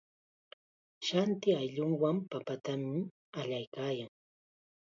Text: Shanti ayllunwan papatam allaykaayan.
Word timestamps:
Shanti 1.07 1.49
ayllunwan 1.59 2.17
papatam 2.31 2.81
allaykaayan. 3.39 4.11